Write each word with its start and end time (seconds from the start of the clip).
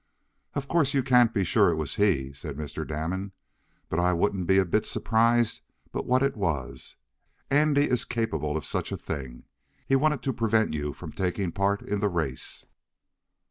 "Of 0.55 0.67
course 0.67 0.95
you 0.95 1.03
can't 1.03 1.31
be 1.31 1.43
sure 1.43 1.69
it 1.69 1.75
was 1.75 1.93
he," 1.97 2.33
said 2.33 2.57
Mr. 2.57 2.87
Damon, 2.87 3.33
"but 3.87 3.99
I 3.99 4.13
wouldn't 4.13 4.47
be 4.47 4.57
a 4.57 4.65
bit 4.65 4.87
surprised 4.87 5.61
but 5.91 6.07
what 6.07 6.23
it 6.23 6.35
was. 6.35 6.95
Andy 7.51 7.87
is 7.87 8.03
capable 8.03 8.57
of 8.57 8.65
such 8.65 8.91
a 8.91 8.97
thing. 8.97 9.43
He 9.85 9.95
wanted 9.95 10.23
to 10.23 10.33
prevent 10.33 10.73
you 10.73 10.91
from 10.93 11.11
taking 11.11 11.51
part 11.51 11.83
in 11.83 11.99
the 11.99 12.09
race." 12.09 12.65